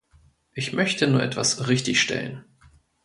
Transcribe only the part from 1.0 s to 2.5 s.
nur etwas richtigstellen.